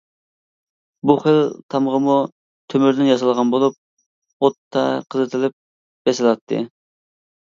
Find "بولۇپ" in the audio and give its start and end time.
3.57-3.77